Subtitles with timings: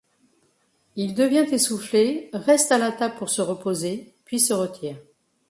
[0.95, 4.97] Il devient essoufflé, reste à la table pour se reposer puis se retire.